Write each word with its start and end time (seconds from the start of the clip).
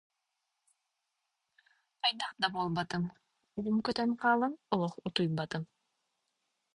Хайдах 2.05 2.33
да 2.45 2.49
буолбатым, 2.55 3.03
уум 3.59 3.77
көтөн 3.87 4.11
хаалан 4.21 4.53
олох 4.73 4.95
утуйбатым 5.07 5.63